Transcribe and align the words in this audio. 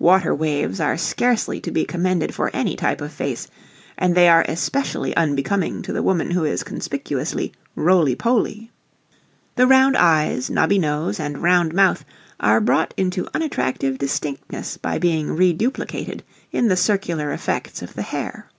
Water 0.00 0.34
waves 0.34 0.80
are 0.80 0.96
scarcely 0.98 1.60
to 1.60 1.70
be 1.70 1.84
commended 1.84 2.34
for 2.34 2.50
any 2.52 2.74
type 2.74 3.00
of 3.00 3.12
face, 3.12 3.46
and 3.96 4.16
they 4.16 4.28
are 4.28 4.44
especially 4.48 5.14
unbecoming 5.14 5.80
to 5.82 5.92
the 5.92 6.02
woman 6.02 6.32
who 6.32 6.42
is 6.44 6.64
conspicuously 6.64 7.52
"roly 7.76 8.16
poly." 8.16 8.72
The 9.54 9.68
round 9.68 9.96
eyes, 9.96 10.50
knobby 10.50 10.80
nose, 10.80 11.20
and 11.20 11.38
round 11.40 11.72
mouth 11.72 12.04
are 12.40 12.60
brought 12.60 12.92
into 12.96 13.28
unattractive 13.32 13.96
distinctness 13.98 14.76
by 14.76 14.98
being 14.98 15.30
re 15.36 15.52
duplicated 15.52 16.24
in 16.50 16.66
the 16.66 16.76
circular 16.76 17.30
effects 17.30 17.80
of 17.80 17.94
the 17.94 18.02
hair. 18.02 18.50